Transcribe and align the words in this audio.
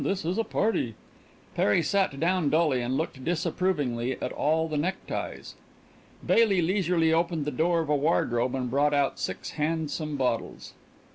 This 0.03 0.25
is 0.25 0.39
a 0.39 0.43
party." 0.43 0.95
Perry 1.53 1.83
sat 1.83 2.19
down 2.19 2.49
dully 2.49 2.81
and 2.81 2.97
looked 2.97 3.23
disapprovingly 3.23 4.19
at 4.19 4.31
all 4.31 4.67
the 4.67 4.75
neckties. 4.75 5.53
Baily 6.25 6.59
leisurely 6.59 7.13
opened 7.13 7.45
the 7.45 7.51
door 7.51 7.81
of 7.81 7.89
a 7.89 7.95
wardrobe 7.95 8.55
and 8.55 8.67
brought 8.71 8.95
out 8.95 9.19
six 9.19 9.51
handsome 9.51 10.17
bottles. 10.17 10.73